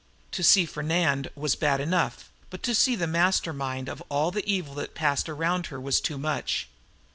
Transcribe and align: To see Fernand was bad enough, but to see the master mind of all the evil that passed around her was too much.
To 0.31 0.41
see 0.41 0.65
Fernand 0.65 1.29
was 1.35 1.53
bad 1.55 1.79
enough, 1.79 2.31
but 2.49 2.63
to 2.63 2.73
see 2.73 2.95
the 2.95 3.05
master 3.05 3.53
mind 3.53 3.87
of 3.87 4.01
all 4.09 4.31
the 4.31 4.43
evil 4.51 4.73
that 4.73 4.95
passed 4.95 5.29
around 5.29 5.67
her 5.67 5.79
was 5.79 6.01
too 6.01 6.17
much. 6.17 6.67